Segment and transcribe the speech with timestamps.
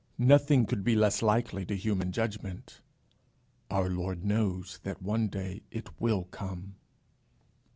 [0.17, 2.81] Nothing could be less likely to human judgment:
[3.69, 6.73] our Lord knows that one day it will come.